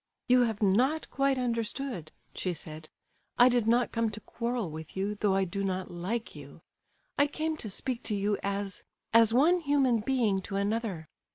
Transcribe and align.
"You 0.27 0.41
have 0.45 0.63
not 0.63 1.07
quite 1.11 1.37
understood," 1.37 2.11
she 2.33 2.53
said. 2.55 2.89
"I 3.37 3.49
did 3.49 3.67
not 3.67 3.91
come 3.91 4.09
to 4.09 4.19
quarrel 4.19 4.71
with 4.71 4.97
you, 4.97 5.13
though 5.13 5.35
I 5.35 5.43
do 5.43 5.63
not 5.63 5.91
like 5.91 6.35
you. 6.35 6.63
I 7.19 7.27
came 7.27 7.55
to 7.57 7.69
speak 7.69 8.01
to 8.05 8.15
you 8.15 8.35
as... 8.41 8.83
as 9.13 9.31
one 9.31 9.59
human 9.59 9.99
being 9.99 10.41
to 10.41 10.55
another. 10.55 11.07